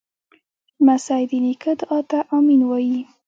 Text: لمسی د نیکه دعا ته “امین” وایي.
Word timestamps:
لمسی 0.81 1.23
د 1.29 1.31
نیکه 1.45 1.71
دعا 1.79 1.99
ته 2.09 2.19
“امین” 2.37 2.61
وایي. 2.65 2.99